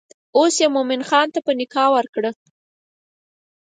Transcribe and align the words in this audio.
اوس 0.37 0.55
یې 0.61 0.67
مومن 0.75 1.01
خان 1.09 1.27
ته 1.33 1.39
په 1.45 1.51
نکاح 1.59 1.87
ورکړه. 1.95 2.31